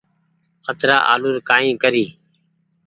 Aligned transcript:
اترآ 0.69 0.97
آلو 1.13 1.29
ر 1.35 1.37
ڪآئي 1.49 1.69
ڪري۔ 1.83 2.05